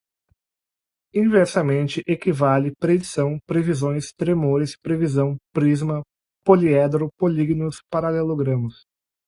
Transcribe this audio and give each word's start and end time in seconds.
inversamente, 1.13 2.01
equivale, 2.07 2.71
predição, 2.79 3.37
previsões, 3.45 4.11
tremores, 4.11 4.75
previsão, 4.75 5.37
prisma, 5.53 6.01
poliedro, 6.43 7.09
políginos, 7.19 7.77
paralelogramos 7.91 8.81